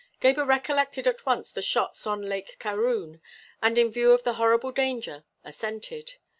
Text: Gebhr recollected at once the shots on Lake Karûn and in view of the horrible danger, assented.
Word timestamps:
Gebhr 0.19 0.43
recollected 0.43 1.07
at 1.07 1.27
once 1.27 1.51
the 1.51 1.61
shots 1.61 2.07
on 2.07 2.23
Lake 2.23 2.57
Karûn 2.59 3.21
and 3.61 3.77
in 3.77 3.91
view 3.91 4.09
of 4.13 4.23
the 4.23 4.33
horrible 4.33 4.71
danger, 4.71 5.25
assented. 5.43 6.15